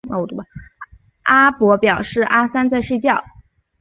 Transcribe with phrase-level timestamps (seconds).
[1.25, 3.23] 阿伯表示阿三在睡觉